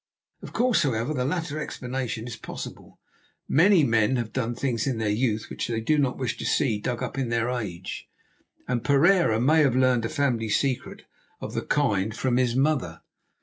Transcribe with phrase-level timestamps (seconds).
[0.41, 2.99] Of course, however, the latter explanation is possible.
[3.47, 6.79] Many men have done things in their youth which they do not wish to see
[6.79, 8.09] dug up in their age;
[8.67, 11.03] and Pereira may have learned a family secret
[11.39, 13.01] of the kind from his mother.